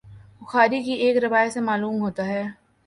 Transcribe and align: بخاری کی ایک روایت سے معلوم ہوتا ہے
بخاری 0.41 0.81
کی 0.83 0.93
ایک 1.03 1.17
روایت 1.23 1.53
سے 1.53 1.59
معلوم 1.61 2.01
ہوتا 2.01 2.25
ہے 2.25 2.43